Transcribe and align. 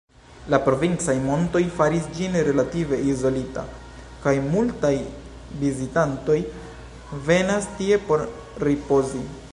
La 0.53 0.59
provincaj 0.67 1.13
montoj 1.25 1.61
faris 1.81 2.07
ĝin 2.19 2.37
relative 2.47 2.99
izolita, 3.11 3.65
kaj 4.25 4.33
multaj 4.47 4.93
vizitantoj 5.65 6.39
venas 7.29 7.73
tie 7.77 8.05
por 8.11 8.29
ripozi. 8.71 9.27